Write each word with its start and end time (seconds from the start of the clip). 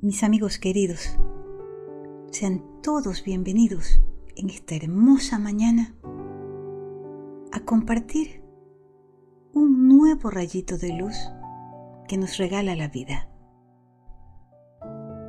Mis 0.00 0.22
amigos 0.22 0.60
queridos, 0.60 1.18
sean 2.30 2.62
todos 2.84 3.24
bienvenidos 3.24 4.00
en 4.36 4.48
esta 4.48 4.76
hermosa 4.76 5.40
mañana 5.40 5.92
a 7.50 7.58
compartir 7.64 8.44
un 9.52 9.88
nuevo 9.88 10.30
rayito 10.30 10.78
de 10.78 10.92
luz 10.92 11.16
que 12.06 12.16
nos 12.16 12.36
regala 12.36 12.76
la 12.76 12.86
vida. 12.86 13.28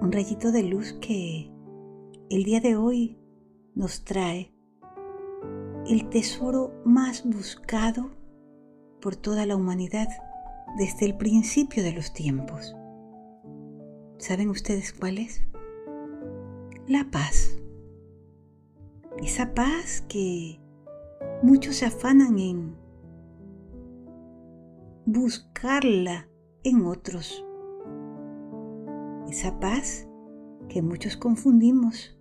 Un 0.02 0.12
rayito 0.12 0.52
de 0.52 0.62
luz 0.62 0.94
que 1.02 1.52
el 2.30 2.44
día 2.44 2.60
de 2.60 2.76
hoy 2.76 3.18
nos 3.74 4.04
trae 4.04 4.54
el 5.88 6.10
tesoro 6.10 6.80
más 6.86 7.26
buscado 7.26 8.12
por 9.02 9.16
toda 9.16 9.48
la 9.48 9.56
humanidad 9.56 10.10
desde 10.78 11.08
el 11.08 11.18
principio 11.18 11.82
de 11.82 11.94
los 11.94 12.14
tiempos 12.14 12.76
¿Saben 14.20 14.50
ustedes 14.50 14.92
cuál 14.92 15.18
es? 15.18 15.42
La 16.88 17.10
paz. 17.10 17.58
Esa 19.24 19.54
paz 19.54 20.04
que 20.10 20.60
muchos 21.42 21.78
se 21.78 21.86
afanan 21.86 22.38
en 22.38 22.76
buscarla 25.06 26.28
en 26.64 26.86
otros. 26.86 27.46
Esa 29.30 29.58
paz 29.62 30.10
que 30.68 30.82
muchos 30.82 31.16
confundimos 31.16 32.20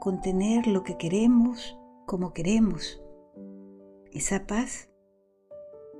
con 0.00 0.20
tener 0.20 0.68
lo 0.68 0.84
que 0.84 0.96
queremos 0.96 1.76
como 2.06 2.32
queremos. 2.32 3.02
Esa 4.12 4.46
paz 4.46 4.88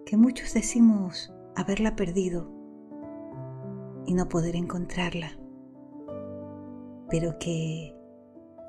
que 0.06 0.16
muchos 0.16 0.54
decimos 0.54 1.34
haberla 1.56 1.96
perdido 1.96 2.53
y 4.06 4.14
no 4.14 4.28
poder 4.28 4.56
encontrarla. 4.56 5.38
Pero 7.10 7.38
que 7.38 7.94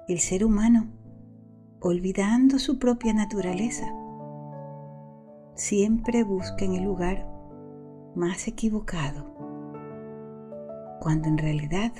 el 0.07 0.19
ser 0.19 0.45
humano, 0.45 0.87
olvidando 1.79 2.59
su 2.59 2.79
propia 2.79 3.13
naturaleza, 3.13 3.85
siempre 5.55 6.23
busca 6.23 6.65
en 6.65 6.75
el 6.75 6.83
lugar 6.83 7.27
más 8.15 8.47
equivocado, 8.47 9.25
cuando 11.01 11.27
en 11.27 11.37
realidad 11.37 11.91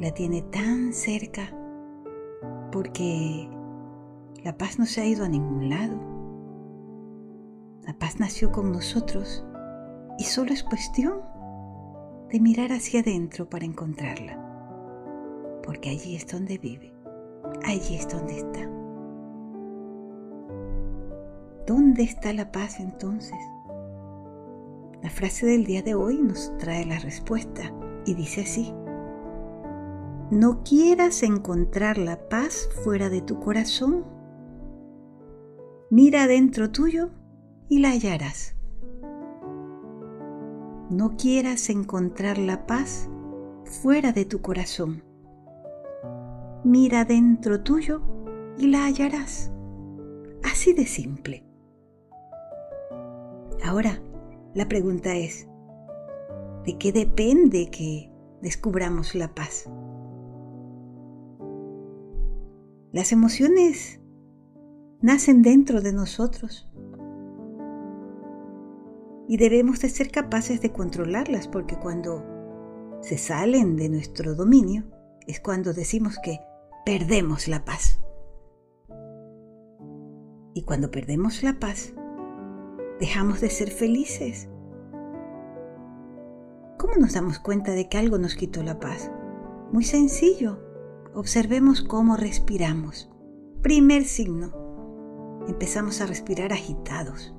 la 0.00 0.10
tiene 0.12 0.42
tan 0.42 0.92
cerca 0.92 1.50
porque 2.70 3.48
la 4.44 4.56
paz 4.56 4.78
no 4.78 4.86
se 4.86 5.00
ha 5.00 5.06
ido 5.06 5.24
a 5.24 5.28
ningún 5.28 5.70
lado. 5.70 5.94
La 7.86 7.98
paz 7.98 8.20
nació 8.20 8.52
con 8.52 8.72
nosotros 8.72 9.44
y 10.18 10.24
solo 10.24 10.52
es 10.52 10.62
cuestión 10.62 11.20
de 12.30 12.40
mirar 12.40 12.72
hacia 12.72 13.00
adentro 13.00 13.48
para 13.48 13.64
encontrarla, 13.64 14.36
porque 15.62 15.90
allí 15.90 16.16
es 16.16 16.26
donde 16.26 16.58
vive, 16.58 16.92
allí 17.64 17.96
es 17.96 18.08
donde 18.08 18.38
está. 18.38 18.68
¿Dónde 21.66 22.02
está 22.02 22.32
la 22.32 22.50
paz 22.50 22.80
entonces? 22.80 23.38
La 25.02 25.10
frase 25.10 25.46
del 25.46 25.64
día 25.64 25.82
de 25.82 25.94
hoy 25.94 26.18
nos 26.18 26.56
trae 26.58 26.84
la 26.84 26.98
respuesta 26.98 27.72
y 28.04 28.14
dice 28.14 28.42
así, 28.42 28.72
no 30.30 30.64
quieras 30.64 31.22
encontrar 31.22 31.98
la 31.98 32.28
paz 32.28 32.68
fuera 32.82 33.08
de 33.08 33.20
tu 33.20 33.38
corazón. 33.38 34.04
Mira 35.90 36.26
dentro 36.26 36.72
tuyo 36.72 37.10
y 37.68 37.78
la 37.78 37.90
hallarás 37.90 38.55
no 40.90 41.16
quieras 41.16 41.68
encontrar 41.70 42.38
la 42.38 42.66
paz 42.66 43.08
fuera 43.64 44.12
de 44.12 44.24
tu 44.24 44.40
corazón. 44.40 45.02
Mira 46.64 47.04
dentro 47.04 47.62
tuyo 47.62 48.02
y 48.58 48.68
la 48.68 48.84
hallarás. 48.84 49.50
Así 50.44 50.72
de 50.72 50.86
simple. 50.86 51.44
Ahora, 53.64 54.00
la 54.54 54.68
pregunta 54.68 55.14
es, 55.14 55.48
¿de 56.64 56.78
qué 56.78 56.92
depende 56.92 57.70
que 57.70 58.12
descubramos 58.40 59.14
la 59.14 59.34
paz? 59.34 59.68
Las 62.92 63.12
emociones 63.12 64.00
nacen 65.00 65.42
dentro 65.42 65.82
de 65.82 65.92
nosotros 65.92 66.70
y 69.28 69.36
debemos 69.36 69.80
de 69.80 69.88
ser 69.88 70.10
capaces 70.10 70.60
de 70.60 70.72
controlarlas 70.72 71.48
porque 71.48 71.76
cuando 71.76 72.24
se 73.00 73.18
salen 73.18 73.76
de 73.76 73.88
nuestro 73.88 74.34
dominio 74.34 74.84
es 75.26 75.40
cuando 75.40 75.72
decimos 75.72 76.18
que 76.22 76.40
perdemos 76.84 77.48
la 77.48 77.64
paz. 77.64 78.00
Y 80.54 80.62
cuando 80.62 80.90
perdemos 80.90 81.42
la 81.42 81.58
paz, 81.58 81.92
dejamos 83.00 83.40
de 83.40 83.50
ser 83.50 83.70
felices. 83.70 84.48
¿Cómo 86.78 86.94
nos 86.98 87.14
damos 87.14 87.38
cuenta 87.38 87.72
de 87.72 87.88
que 87.88 87.98
algo 87.98 88.18
nos 88.18 88.36
quitó 88.36 88.62
la 88.62 88.78
paz? 88.78 89.10
Muy 89.72 89.84
sencillo. 89.84 90.62
Observemos 91.14 91.82
cómo 91.82 92.16
respiramos. 92.16 93.10
Primer 93.62 94.04
signo. 94.04 94.52
Empezamos 95.48 96.00
a 96.00 96.06
respirar 96.06 96.52
agitados. 96.52 97.34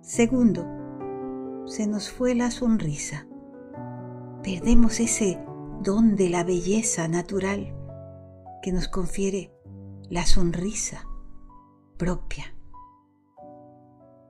Segundo, 0.00 0.81
se 1.72 1.86
nos 1.86 2.10
fue 2.10 2.34
la 2.34 2.50
sonrisa. 2.50 3.26
Perdemos 4.42 5.00
ese 5.00 5.42
don 5.80 6.16
de 6.16 6.28
la 6.28 6.44
belleza 6.44 7.08
natural 7.08 7.74
que 8.62 8.72
nos 8.72 8.88
confiere 8.88 9.54
la 10.10 10.26
sonrisa 10.26 11.08
propia. 11.96 12.54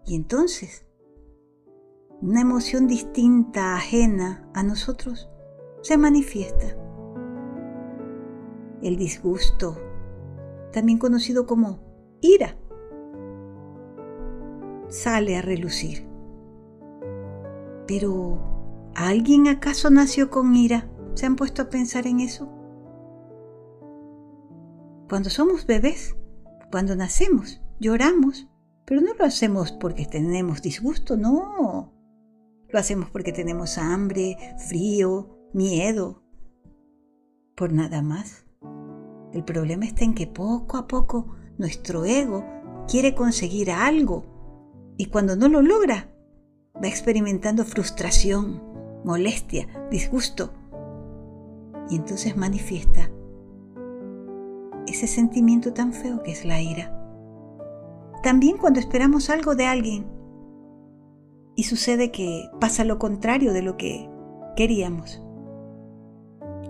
Y 0.07 0.15
entonces, 0.15 0.87
una 2.21 2.43
emoción 2.43 2.87
distinta, 2.87 3.75
ajena 3.75 4.49
a 4.55 4.63
nosotros, 4.63 5.29
se 5.81 5.97
manifiesta. 5.97 6.77
El 8.83 8.97
disgusto, 8.97 9.79
también 10.73 10.99
conocido 10.99 11.45
como 11.45 11.81
ira, 12.21 12.57
sale 14.89 15.37
a 15.37 15.43
relucir. 15.43 16.12
Pero, 17.95 18.39
¿alguien 18.95 19.49
acaso 19.49 19.91
nació 19.91 20.31
con 20.31 20.57
ira? 20.57 20.89
¿Se 21.13 21.27
han 21.27 21.37
puesto 21.37 21.61
a 21.61 21.69
pensar 21.69 22.07
en 22.07 22.21
eso? 22.21 22.49
Cuando 25.11 25.29
somos 25.29 25.67
bebés, 25.67 26.17
cuando 26.71 26.97
nacemos, 26.97 27.61
lloramos, 27.81 28.49
pero 28.87 29.03
no 29.03 29.13
lo 29.13 29.27
hacemos 29.27 29.73
porque 29.73 30.07
tenemos 30.07 30.63
disgusto, 30.63 31.19
no. 31.19 31.93
Lo 32.71 32.79
hacemos 32.79 33.11
porque 33.11 33.31
tenemos 33.31 33.77
hambre, 33.77 34.39
frío, 34.71 35.51
miedo, 35.53 36.23
por 37.55 37.75
nada 37.75 38.01
más. 38.01 38.47
El 39.35 39.45
problema 39.45 39.85
está 39.85 40.03
en 40.03 40.15
que 40.15 40.27
poco 40.27 40.79
a 40.79 40.89
poco 40.89 41.37
nuestro 41.59 42.07
ego 42.07 42.43
quiere 42.89 43.15
conseguir 43.15 43.71
algo 43.71 44.25
y 44.97 45.11
cuando 45.11 45.37
no 45.37 45.49
lo 45.49 45.61
logra, 45.61 46.12
va 46.83 46.89
experimentando 46.89 47.65
frustración, 47.65 48.63
molestia, 49.05 49.69
disgusto. 49.91 50.53
Y 51.89 51.97
entonces 51.97 52.37
manifiesta 52.37 53.11
ese 54.87 55.07
sentimiento 55.07 55.73
tan 55.73 55.93
feo 55.93 56.23
que 56.23 56.33
es 56.33 56.45
la 56.45 56.61
ira. 56.61 56.99
También 58.23 58.57
cuando 58.57 58.81
esperamos 58.81 59.31
algo 59.31 59.55
de 59.55 59.67
alguien 59.67 60.07
y 61.55 61.65
sucede 61.65 62.11
que 62.11 62.49
pasa 62.61 62.85
lo 62.85 62.99
contrario 62.99 63.53
de 63.53 63.63
lo 63.63 63.77
que 63.77 64.09
queríamos. 64.57 65.23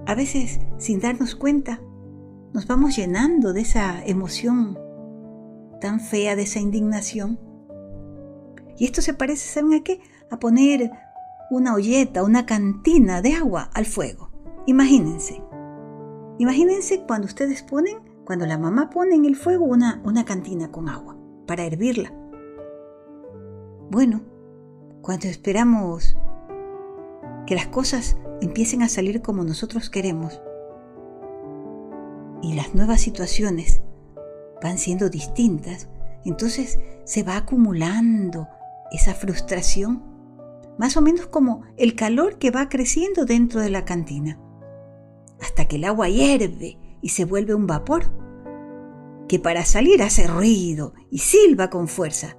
A 0.07 0.15
veces, 0.15 0.61
sin 0.79 1.01
darnos 1.01 1.35
cuenta, 1.35 1.81
nos 2.53 2.67
vamos 2.67 2.97
llenando 2.97 3.53
de 3.53 3.61
esa 3.61 4.05
emoción 4.05 4.79
tan 5.81 6.01
fea, 6.01 6.37
de 6.37 6.43
esa 6.43 6.61
indignación 6.61 7.39
y 8.83 8.87
esto 8.87 9.01
se 9.01 9.15
parece, 9.15 9.47
¿saben 9.49 9.75
a 9.75 9.85
qué? 9.85 10.01
A 10.29 10.41
poner 10.41 10.91
una 11.53 11.73
olleta, 11.73 12.25
una 12.25 12.47
cantina 12.47 13.23
de 13.23 13.33
agua 13.33 13.71
al 13.75 13.87
fuego. 13.87 14.33
Imagínense. 14.67 15.41
Imagínense 16.41 17.05
cuando 17.07 17.29
ustedes 17.29 17.63
ponen, 17.63 17.99
cuando 18.25 18.45
la 18.45 18.59
mamá 18.59 18.91
pone 18.91 19.15
en 19.15 19.25
el 19.25 19.37
fuego 19.37 19.67
una, 19.67 20.03
una 20.05 20.25
cantina 20.25 20.73
con 20.73 20.89
agua 20.89 21.17
para 21.47 21.63
hervirla. 21.63 22.13
Bueno, 23.89 24.23
cuando 25.01 25.29
esperamos 25.29 26.17
que 27.47 27.55
las 27.55 27.69
cosas 27.69 28.17
empiecen 28.41 28.83
a 28.83 28.89
salir 28.89 29.23
como 29.23 29.45
nosotros 29.45 29.91
queremos 29.91 30.43
y 32.43 32.55
las 32.55 32.75
nuevas 32.75 33.01
situaciones 33.01 33.81
van 34.61 34.77
siendo 34.77 35.09
distintas, 35.09 35.89
entonces 36.25 36.81
se 37.05 37.23
va 37.23 37.37
acumulando 37.37 38.49
esa 38.93 39.15
frustración, 39.15 40.03
más 40.79 40.97
o 40.97 41.03
menos 41.03 41.27
como 41.27 41.63
el 41.77 41.95
calor 41.95 42.39
que 42.39 42.51
va 42.51 42.69
creciendo 42.69 43.25
dentro 43.25 43.61
de 43.61 43.71
la 43.71 43.85
cantina. 43.85 44.39
hasta 45.41 45.67
que 45.67 45.75
el 45.77 45.85
agua 45.85 46.09
hierve 46.09 46.79
y 47.03 47.09
se 47.09 47.25
vuelve 47.25 47.55
un 47.55 47.67
vapor, 47.67 48.05
que 49.29 49.41
para 49.41 49.65
salir 49.65 50.03
hace 50.03 50.29
ruido 50.29 50.95
y 51.11 51.19
silba 51.19 51.69
con 51.69 51.89
fuerza. 51.89 52.37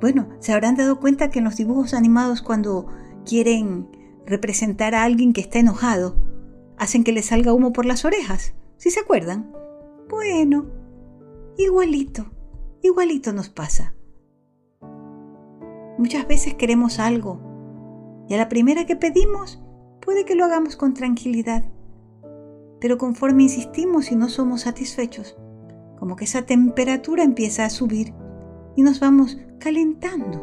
Bueno, 0.00 0.28
se 0.38 0.52
habrán 0.52 0.76
dado 0.76 1.00
cuenta 1.00 1.30
que 1.30 1.40
en 1.40 1.44
los 1.44 1.56
dibujos 1.56 1.92
animados 1.92 2.40
cuando 2.40 2.86
quieren 3.26 3.88
representar 4.24 4.94
a 4.94 5.02
alguien 5.02 5.32
que 5.32 5.40
está 5.40 5.58
enojado, 5.58 6.16
hacen 6.78 7.04
que 7.04 7.12
le 7.12 7.22
salga 7.22 7.52
humo 7.52 7.72
por 7.72 7.84
las 7.84 8.04
orejas. 8.04 8.54
¿Sí 8.76 8.90
se 8.90 9.00
acuerdan? 9.00 9.52
Bueno, 10.08 10.66
igualito, 11.56 12.30
igualito 12.80 13.32
nos 13.32 13.48
pasa. 13.48 13.94
Muchas 15.98 16.28
veces 16.28 16.54
queremos 16.54 17.00
algo 17.00 17.40
y 18.28 18.34
a 18.34 18.36
la 18.36 18.48
primera 18.48 18.86
que 18.86 18.94
pedimos 18.94 19.60
puede 20.00 20.24
que 20.24 20.36
lo 20.36 20.44
hagamos 20.44 20.76
con 20.76 20.94
tranquilidad. 20.94 21.64
Pero 22.80 22.98
conforme 22.98 23.42
insistimos 23.42 24.12
y 24.12 24.16
no 24.16 24.28
somos 24.28 24.60
satisfechos, 24.62 25.36
como 25.98 26.14
que 26.14 26.24
esa 26.24 26.42
temperatura 26.42 27.24
empieza 27.24 27.64
a 27.64 27.70
subir 27.70 28.14
y 28.76 28.82
nos 28.82 29.00
vamos 29.00 29.38
calentando. 29.58 30.40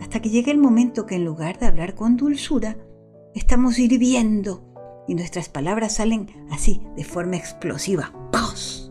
Hasta 0.00 0.20
que 0.20 0.30
llega 0.30 0.50
el 0.50 0.58
momento 0.58 1.06
que 1.06 1.14
en 1.14 1.24
lugar 1.24 1.60
de 1.60 1.66
hablar 1.66 1.94
con 1.94 2.16
dulzura, 2.16 2.76
estamos 3.32 3.78
hirviendo 3.78 5.04
y 5.06 5.14
nuestras 5.14 5.48
palabras 5.48 5.94
salen 5.94 6.26
así, 6.50 6.82
de 6.96 7.04
forma 7.04 7.36
explosiva. 7.36 8.12
¡Pos! 8.32 8.90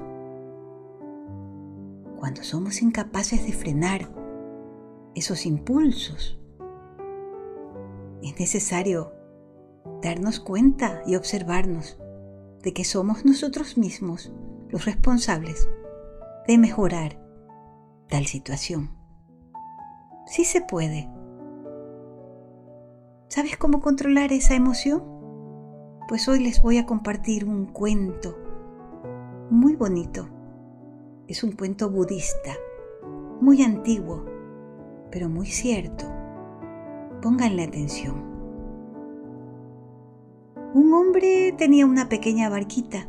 Cuando 2.18 2.42
somos 2.42 2.82
incapaces 2.82 3.46
de 3.46 3.52
frenar 3.52 4.10
esos 5.16 5.46
impulsos, 5.46 6.38
es 8.22 8.40
necesario 8.40 9.14
darnos 10.02 10.40
cuenta 10.40 11.02
y 11.08 11.16
observarnos 11.16 11.98
de 12.64 12.74
que 12.74 12.84
somos 12.84 13.24
nosotros 13.24 13.78
mismos 13.78 14.32
los 14.70 14.86
responsables 14.86 15.70
de 16.48 16.58
mejorar 16.58 17.20
tal 18.10 18.26
situación. 18.26 18.92
Sí 20.26 20.44
se 20.44 20.62
puede. 20.62 21.10
¿Sabes 23.28 23.58
cómo 23.58 23.80
controlar 23.80 24.34
esa 24.34 24.56
emoción? 24.56 25.04
Pues 26.08 26.28
hoy 26.28 26.44
les 26.44 26.62
voy 26.62 26.78
a 26.78 26.86
compartir 26.86 27.46
un 27.46 27.68
cuento 27.68 28.38
muy 29.50 29.76
bonito. 29.76 30.28
Es 31.28 31.44
un 31.44 31.52
cuento 31.52 31.90
budista, 31.90 32.54
muy 33.40 33.62
antiguo, 33.64 34.35
pero 35.12 35.30
muy 35.30 35.48
cierto. 35.48 36.06
Pónganle 37.22 37.64
atención. 37.64 38.36
Un 40.74 40.94
hombre 40.94 41.54
tenía 41.58 41.86
una 41.86 42.10
pequeña 42.10 42.50
barquita 42.50 43.08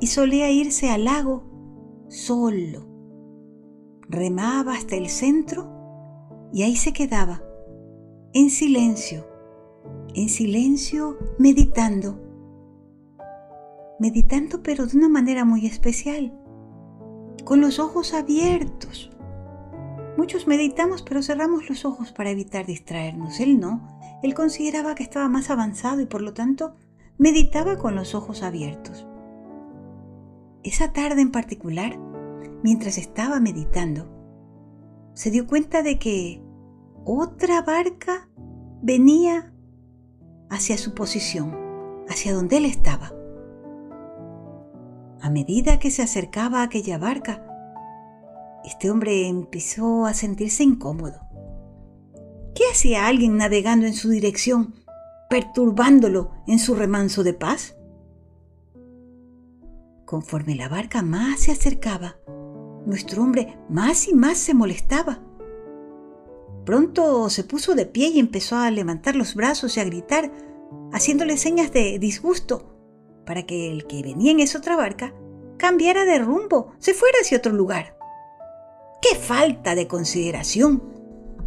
y 0.00 0.08
solía 0.08 0.50
irse 0.50 0.90
al 0.90 1.04
lago 1.04 1.44
solo. 2.08 2.84
Remaba 4.08 4.74
hasta 4.74 4.96
el 4.96 5.08
centro 5.08 5.70
y 6.52 6.64
ahí 6.64 6.74
se 6.74 6.92
quedaba, 6.92 7.42
en 8.34 8.50
silencio, 8.50 9.24
en 10.14 10.28
silencio, 10.28 11.16
meditando. 11.38 12.18
Meditando 14.00 14.64
pero 14.64 14.86
de 14.86 14.98
una 14.98 15.08
manera 15.08 15.44
muy 15.44 15.64
especial, 15.66 16.36
con 17.44 17.60
los 17.60 17.78
ojos 17.78 18.14
abiertos 18.14 19.11
Muchos 20.16 20.46
meditamos 20.46 21.02
pero 21.02 21.22
cerramos 21.22 21.68
los 21.68 21.84
ojos 21.84 22.12
para 22.12 22.30
evitar 22.30 22.66
distraernos. 22.66 23.40
Él 23.40 23.58
no. 23.58 23.98
Él 24.22 24.34
consideraba 24.34 24.94
que 24.94 25.02
estaba 25.02 25.28
más 25.28 25.50
avanzado 25.50 26.00
y 26.00 26.06
por 26.06 26.22
lo 26.22 26.32
tanto 26.34 26.74
meditaba 27.18 27.78
con 27.78 27.94
los 27.94 28.14
ojos 28.14 28.42
abiertos. 28.42 29.06
Esa 30.62 30.92
tarde 30.92 31.22
en 31.22 31.32
particular, 31.32 31.98
mientras 32.62 32.98
estaba 32.98 33.40
meditando, 33.40 34.08
se 35.14 35.30
dio 35.30 35.46
cuenta 35.46 35.82
de 35.82 35.98
que 35.98 36.42
otra 37.04 37.62
barca 37.62 38.28
venía 38.80 39.52
hacia 40.50 40.78
su 40.78 40.94
posición, 40.94 41.56
hacia 42.08 42.34
donde 42.34 42.58
él 42.58 42.66
estaba. 42.66 43.12
A 45.20 45.30
medida 45.30 45.78
que 45.78 45.90
se 45.90 46.02
acercaba 46.02 46.60
a 46.60 46.64
aquella 46.64 46.98
barca, 46.98 47.51
este 48.64 48.90
hombre 48.90 49.26
empezó 49.26 50.06
a 50.06 50.14
sentirse 50.14 50.62
incómodo. 50.62 51.20
¿Qué 52.54 52.64
hacía 52.70 53.06
alguien 53.06 53.36
navegando 53.36 53.86
en 53.86 53.94
su 53.94 54.10
dirección, 54.10 54.74
perturbándolo 55.30 56.30
en 56.46 56.58
su 56.58 56.74
remanso 56.74 57.24
de 57.24 57.34
paz? 57.34 57.76
Conforme 60.04 60.54
la 60.54 60.68
barca 60.68 61.02
más 61.02 61.40
se 61.40 61.52
acercaba, 61.52 62.16
nuestro 62.86 63.22
hombre 63.22 63.58
más 63.68 64.08
y 64.08 64.14
más 64.14 64.38
se 64.38 64.54
molestaba. 64.54 65.20
Pronto 66.66 67.30
se 67.30 67.44
puso 67.44 67.74
de 67.74 67.86
pie 67.86 68.08
y 68.08 68.18
empezó 68.18 68.56
a 68.56 68.70
levantar 68.70 69.16
los 69.16 69.34
brazos 69.34 69.76
y 69.76 69.80
a 69.80 69.84
gritar, 69.84 70.30
haciéndole 70.92 71.36
señas 71.36 71.72
de 71.72 71.98
disgusto, 71.98 72.76
para 73.24 73.44
que 73.44 73.72
el 73.72 73.86
que 73.86 74.02
venía 74.02 74.30
en 74.30 74.40
esa 74.40 74.58
otra 74.58 74.76
barca 74.76 75.14
cambiara 75.56 76.04
de 76.04 76.18
rumbo, 76.18 76.72
se 76.78 76.92
fuera 76.92 77.18
hacia 77.20 77.38
otro 77.38 77.52
lugar. 77.52 77.96
¡Qué 79.02 79.16
falta 79.16 79.74
de 79.74 79.88
consideración! 79.88 80.80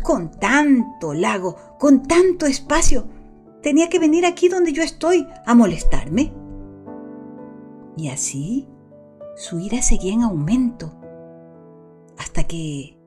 Con 0.04 0.30
tanto 0.30 1.14
lago, 1.14 1.56
con 1.80 2.04
tanto 2.04 2.46
espacio, 2.46 3.08
tenía 3.64 3.88
que 3.90 3.98
venir 3.98 4.26
aquí 4.26 4.50
donde 4.50 4.74
yo 4.74 4.84
estoy 4.84 5.26
a 5.46 5.56
molestarme. 5.56 6.34
Y 7.98 8.10
así 8.10 8.68
su 9.38 9.60
ira 9.60 9.82
seguía 9.82 10.14
en 10.14 10.24
aumento, 10.24 10.94
hasta 12.18 12.44
que, 12.44 13.00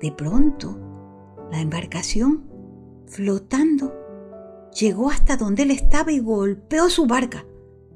de 0.00 0.12
pronto, 0.12 0.78
la 1.50 1.60
embarcación, 1.60 2.44
flotando, 3.06 3.94
llegó 4.78 5.10
hasta 5.10 5.36
donde 5.36 5.62
él 5.62 5.70
estaba 5.70 6.12
y 6.12 6.20
golpeó 6.20 6.90
su 6.90 7.06
barca. 7.06 7.46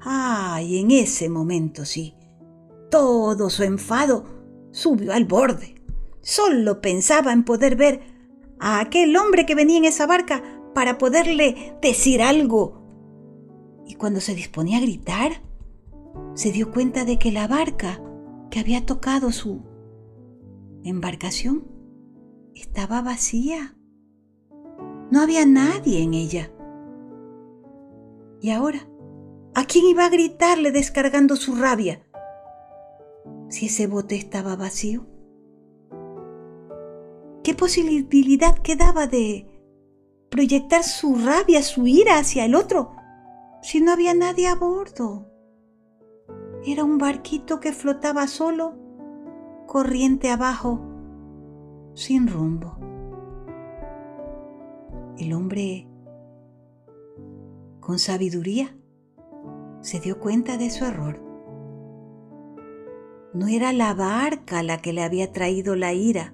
¡Ay! 0.01 0.79
En 0.79 0.91
ese 0.91 1.29
momento 1.29 1.85
sí, 1.85 2.15
todo 2.89 3.49
su 3.49 3.63
enfado 3.63 4.36
subió 4.77 5.11
al 5.11 5.25
borde. 5.25 5.75
Solo 6.21 6.81
pensaba 6.81 7.33
en 7.33 7.43
poder 7.43 7.75
ver 7.75 8.01
a 8.59 8.79
aquel 8.79 9.15
hombre 9.17 9.45
que 9.45 9.55
venía 9.55 9.77
en 9.77 9.85
esa 9.85 10.05
barca 10.05 10.43
para 10.75 10.99
poderle 10.99 11.75
decir 11.81 12.21
algo. 12.21 12.83
Y 13.87 13.95
cuando 13.95 14.21
se 14.21 14.35
disponía 14.35 14.77
a 14.77 14.81
gritar, 14.81 15.41
se 16.35 16.51
dio 16.51 16.71
cuenta 16.71 17.05
de 17.05 17.17
que 17.17 17.31
la 17.31 17.47
barca 17.47 17.99
que 18.51 18.59
había 18.59 18.85
tocado 18.85 19.31
su 19.31 19.63
embarcación 20.83 21.67
estaba 22.53 23.01
vacía. 23.01 23.75
No 25.09 25.21
había 25.21 25.45
nadie 25.45 26.03
en 26.03 26.13
ella. 26.13 26.51
Y 28.41 28.51
ahora, 28.51 28.87
¿a 29.55 29.65
quién 29.65 29.85
iba 29.85 30.05
a 30.05 30.09
gritarle 30.09 30.71
descargando 30.71 31.35
su 31.35 31.55
rabia? 31.55 32.06
Si 33.49 33.67
ese 33.67 33.87
bote 33.87 34.15
estaba 34.15 34.55
vacío? 34.55 35.05
¿Qué 37.43 37.53
posibilidad 37.53 38.57
quedaba 38.57 39.07
de 39.07 39.47
proyectar 40.29 40.83
su 40.83 41.15
rabia, 41.15 41.63
su 41.63 41.87
ira 41.87 42.17
hacia 42.17 42.45
el 42.45 42.55
otro 42.55 42.91
si 43.61 43.79
no 43.79 43.91
había 43.91 44.13
nadie 44.13 44.47
a 44.47 44.55
bordo? 44.55 45.27
Era 46.65 46.83
un 46.83 46.97
barquito 46.97 47.59
que 47.59 47.71
flotaba 47.71 48.27
solo, 48.27 48.75
corriente 49.65 50.29
abajo, 50.29 50.81
sin 51.93 52.27
rumbo. 52.27 52.77
El 55.17 55.33
hombre, 55.33 55.87
con 57.79 57.97
sabiduría, 57.97 58.75
se 59.81 59.99
dio 59.99 60.19
cuenta 60.19 60.57
de 60.57 60.69
su 60.69 60.83
error 60.83 61.26
no 63.37 63.47
era 63.47 63.71
la 63.71 63.93
barca 63.93 64.63
la 64.63 64.81
que 64.81 64.93
le 64.93 65.03
había 65.03 65.31
traído 65.31 65.75
la 65.75 65.93
ira. 65.93 66.33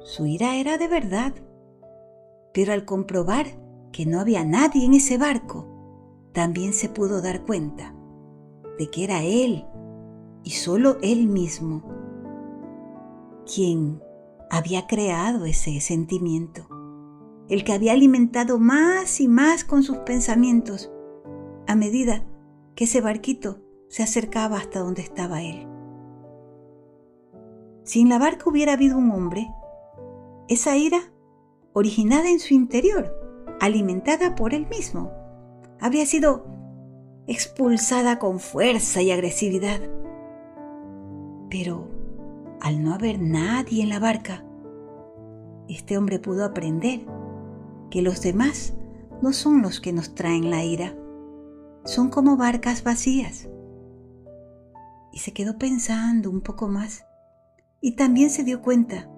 Su 0.00 0.24
ira 0.24 0.56
era 0.56 0.78
de 0.78 0.88
verdad, 0.88 1.34
pero 2.54 2.72
al 2.72 2.86
comprobar 2.86 3.46
que 3.92 4.06
no 4.06 4.18
había 4.18 4.46
nadie 4.46 4.86
en 4.86 4.94
ese 4.94 5.18
barco, 5.18 5.66
también 6.32 6.72
se 6.72 6.88
pudo 6.88 7.20
dar 7.20 7.44
cuenta 7.44 7.94
de 8.78 8.88
que 8.88 9.04
era 9.04 9.24
él 9.24 9.66
y 10.42 10.50
solo 10.52 10.96
él 11.02 11.26
mismo 11.26 11.82
quien 13.44 14.00
había 14.50 14.86
creado 14.86 15.44
ese 15.44 15.80
sentimiento, 15.80 16.66
el 17.50 17.62
que 17.62 17.74
había 17.74 17.92
alimentado 17.92 18.58
más 18.58 19.20
y 19.20 19.28
más 19.28 19.64
con 19.64 19.82
sus 19.82 19.98
pensamientos 19.98 20.90
a 21.66 21.74
medida 21.74 22.24
que 22.74 22.84
ese 22.84 23.02
barquito 23.02 23.67
se 23.88 24.02
acercaba 24.02 24.58
hasta 24.58 24.80
donde 24.80 25.02
estaba 25.02 25.42
él. 25.42 25.66
Si 27.84 28.00
en 28.00 28.08
la 28.08 28.18
barca 28.18 28.48
hubiera 28.50 28.74
habido 28.74 28.98
un 28.98 29.10
hombre, 29.10 29.50
esa 30.48 30.76
ira, 30.76 31.12
originada 31.72 32.30
en 32.30 32.40
su 32.40 32.54
interior, 32.54 33.14
alimentada 33.60 34.34
por 34.34 34.54
él 34.54 34.66
mismo. 34.66 35.12
Habría 35.80 36.06
sido 36.06 36.44
expulsada 37.26 38.18
con 38.18 38.40
fuerza 38.40 39.02
y 39.02 39.10
agresividad. 39.10 39.80
Pero 41.50 41.88
al 42.60 42.82
no 42.82 42.94
haber 42.94 43.20
nadie 43.20 43.82
en 43.82 43.90
la 43.90 44.00
barca, 44.00 44.44
este 45.68 45.98
hombre 45.98 46.18
pudo 46.18 46.44
aprender 46.44 47.00
que 47.90 48.02
los 48.02 48.22
demás 48.22 48.74
no 49.22 49.32
son 49.32 49.62
los 49.62 49.80
que 49.80 49.92
nos 49.92 50.14
traen 50.14 50.50
la 50.50 50.64
ira, 50.64 50.94
son 51.84 52.10
como 52.10 52.36
barcas 52.36 52.82
vacías. 52.82 53.48
Y 55.12 55.18
se 55.20 55.32
quedó 55.32 55.58
pensando 55.58 56.30
un 56.30 56.40
poco 56.40 56.68
más 56.68 57.04
y 57.80 57.92
también 57.92 58.30
se 58.30 58.44
dio 58.44 58.62
cuenta 58.62 59.10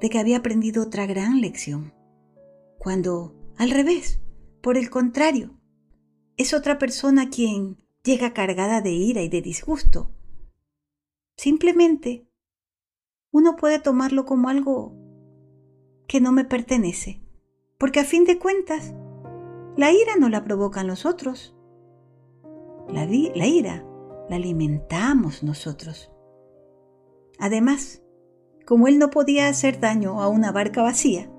de 0.00 0.10
que 0.10 0.18
había 0.18 0.38
aprendido 0.38 0.82
otra 0.82 1.06
gran 1.06 1.40
lección, 1.40 1.94
cuando, 2.78 3.34
al 3.56 3.70
revés, 3.70 4.20
por 4.62 4.76
el 4.76 4.90
contrario, 4.90 5.58
es 6.36 6.52
otra 6.52 6.78
persona 6.78 7.30
quien 7.30 7.78
llega 8.02 8.34
cargada 8.34 8.80
de 8.80 8.90
ira 8.90 9.22
y 9.22 9.28
de 9.28 9.40
disgusto. 9.40 10.10
Simplemente, 11.36 12.28
uno 13.30 13.56
puede 13.56 13.78
tomarlo 13.78 14.26
como 14.26 14.48
algo 14.48 14.94
que 16.06 16.20
no 16.20 16.32
me 16.32 16.44
pertenece, 16.44 17.22
porque 17.78 18.00
a 18.00 18.04
fin 18.04 18.24
de 18.24 18.38
cuentas, 18.38 18.94
la 19.76 19.90
ira 19.90 20.16
no 20.18 20.28
la 20.28 20.44
provocan 20.44 20.86
los 20.86 21.06
otros. 21.06 21.56
La, 22.88 23.06
la 23.06 23.46
ira 23.46 23.84
la 24.28 24.36
alimentamos 24.36 25.42
nosotros. 25.42 26.10
Además, 27.38 28.02
como 28.66 28.88
él 28.88 28.98
no 28.98 29.10
podía 29.10 29.48
hacer 29.48 29.80
daño 29.80 30.20
a 30.22 30.28
una 30.28 30.52
barca 30.52 30.82
vacía, 30.82 31.30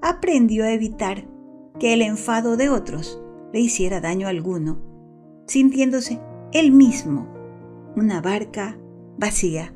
aprendió 0.00 0.64
a 0.64 0.72
evitar 0.72 1.26
que 1.78 1.92
el 1.92 2.02
enfado 2.02 2.56
de 2.56 2.68
otros 2.68 3.20
le 3.52 3.60
hiciera 3.60 4.00
daño 4.00 4.28
alguno, 4.28 4.80
sintiéndose 5.46 6.20
él 6.52 6.72
mismo 6.72 7.28
una 7.96 8.20
barca 8.20 8.78
vacía 9.18 9.74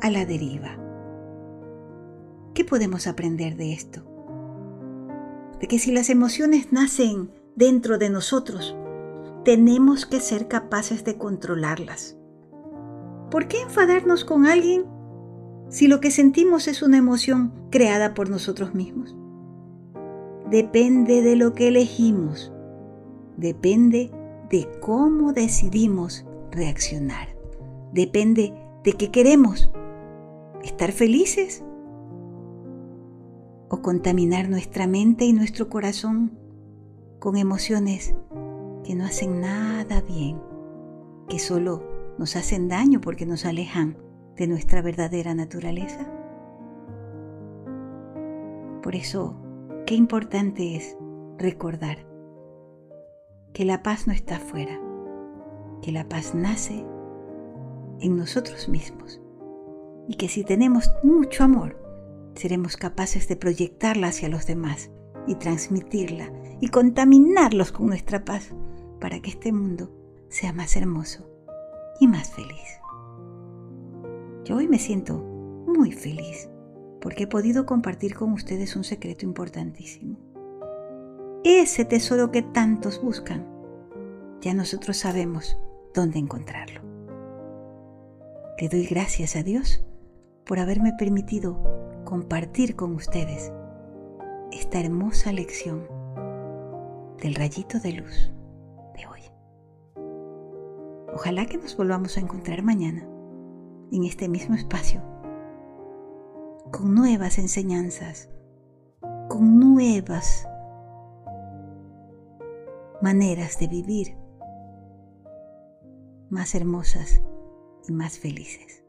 a 0.00 0.10
la 0.10 0.24
deriva. 0.24 0.78
¿Qué 2.54 2.64
podemos 2.64 3.06
aprender 3.06 3.56
de 3.56 3.72
esto? 3.72 4.04
De 5.60 5.68
que 5.68 5.78
si 5.78 5.92
las 5.92 6.10
emociones 6.10 6.72
nacen 6.72 7.30
dentro 7.54 7.98
de 7.98 8.10
nosotros, 8.10 8.76
tenemos 9.44 10.04
que 10.06 10.20
ser 10.20 10.48
capaces 10.48 11.04
de 11.04 11.16
controlarlas. 11.16 12.16
¿Por 13.30 13.48
qué 13.48 13.62
enfadarnos 13.62 14.24
con 14.24 14.46
alguien 14.46 14.84
si 15.68 15.86
lo 15.86 16.00
que 16.00 16.10
sentimos 16.10 16.68
es 16.68 16.82
una 16.82 16.98
emoción 16.98 17.52
creada 17.70 18.12
por 18.12 18.28
nosotros 18.28 18.74
mismos? 18.74 19.16
Depende 20.50 21.22
de 21.22 21.36
lo 21.36 21.54
que 21.54 21.68
elegimos, 21.68 22.52
depende 23.36 24.10
de 24.50 24.68
cómo 24.80 25.32
decidimos 25.32 26.26
reaccionar, 26.50 27.28
depende 27.92 28.52
de 28.82 28.92
qué 28.94 29.10
queremos, 29.10 29.70
estar 30.64 30.90
felices 30.90 31.62
o 33.68 33.80
contaminar 33.80 34.48
nuestra 34.48 34.88
mente 34.88 35.24
y 35.24 35.32
nuestro 35.32 35.68
corazón 35.68 36.32
con 37.20 37.36
emociones 37.36 38.14
que 38.90 38.96
no 38.96 39.04
hacen 39.04 39.40
nada 39.40 40.00
bien, 40.00 40.42
que 41.28 41.38
solo 41.38 41.80
nos 42.18 42.34
hacen 42.34 42.66
daño 42.66 43.00
porque 43.00 43.24
nos 43.24 43.46
alejan 43.46 43.96
de 44.34 44.48
nuestra 44.48 44.82
verdadera 44.82 45.32
naturaleza. 45.32 46.10
Por 48.82 48.96
eso, 48.96 49.40
qué 49.86 49.94
importante 49.94 50.74
es 50.74 50.96
recordar 51.38 51.98
que 53.52 53.64
la 53.64 53.84
paz 53.84 54.08
no 54.08 54.12
está 54.12 54.38
afuera, 54.38 54.80
que 55.82 55.92
la 55.92 56.08
paz 56.08 56.34
nace 56.34 56.84
en 58.00 58.16
nosotros 58.16 58.68
mismos 58.68 59.20
y 60.08 60.16
que 60.16 60.26
si 60.26 60.42
tenemos 60.42 60.90
mucho 61.04 61.44
amor, 61.44 61.76
seremos 62.34 62.76
capaces 62.76 63.28
de 63.28 63.36
proyectarla 63.36 64.08
hacia 64.08 64.28
los 64.28 64.48
demás 64.48 64.90
y 65.28 65.36
transmitirla 65.36 66.32
y 66.60 66.70
contaminarlos 66.70 67.70
con 67.70 67.86
nuestra 67.86 68.24
paz 68.24 68.52
para 69.00 69.20
que 69.20 69.30
este 69.30 69.52
mundo 69.52 69.90
sea 70.28 70.52
más 70.52 70.76
hermoso 70.76 71.26
y 71.98 72.06
más 72.06 72.30
feliz. 72.30 72.80
Yo 74.44 74.56
hoy 74.56 74.68
me 74.68 74.78
siento 74.78 75.18
muy 75.18 75.92
feliz 75.92 76.48
porque 77.00 77.24
he 77.24 77.26
podido 77.26 77.66
compartir 77.66 78.14
con 78.14 78.32
ustedes 78.32 78.76
un 78.76 78.84
secreto 78.84 79.24
importantísimo. 79.24 80.18
Ese 81.44 81.84
tesoro 81.84 82.30
que 82.30 82.42
tantos 82.42 83.02
buscan, 83.02 83.46
ya 84.40 84.54
nosotros 84.54 84.98
sabemos 84.98 85.58
dónde 85.94 86.18
encontrarlo. 86.18 86.82
Le 88.58 88.68
doy 88.68 88.86
gracias 88.86 89.36
a 89.36 89.42
Dios 89.42 89.82
por 90.44 90.58
haberme 90.58 90.92
permitido 90.98 92.02
compartir 92.04 92.76
con 92.76 92.94
ustedes 92.94 93.52
esta 94.52 94.80
hermosa 94.80 95.32
lección 95.32 95.86
del 97.22 97.34
rayito 97.34 97.78
de 97.78 97.92
luz. 97.92 98.32
Ojalá 101.14 101.46
que 101.46 101.58
nos 101.58 101.76
volvamos 101.76 102.16
a 102.16 102.20
encontrar 102.20 102.62
mañana 102.62 103.06
en 103.92 104.04
este 104.04 104.28
mismo 104.28 104.54
espacio 104.54 105.02
con 106.70 106.94
nuevas 106.94 107.38
enseñanzas, 107.38 108.30
con 109.28 109.58
nuevas 109.58 110.46
maneras 113.02 113.58
de 113.58 113.66
vivir 113.66 114.16
más 116.30 116.54
hermosas 116.54 117.20
y 117.88 117.92
más 117.92 118.18
felices. 118.18 118.84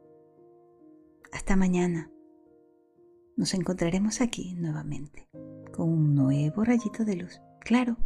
Hasta 1.32 1.56
mañana. 1.56 2.12
Nos 3.38 3.54
encontraremos 3.54 4.22
aquí 4.22 4.54
nuevamente 4.56 5.28
con 5.74 5.90
un 5.90 6.14
nuevo 6.14 6.64
rayito 6.64 7.06
de 7.06 7.16
luz. 7.16 7.42
Claro, 7.62 7.98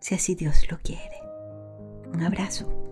si 0.00 0.14
así 0.14 0.34
Dios 0.34 0.70
lo 0.70 0.78
quiere. 0.78 1.20
Un 2.14 2.22
abrazo. 2.22 2.85